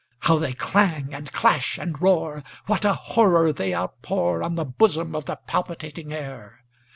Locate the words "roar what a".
2.01-2.95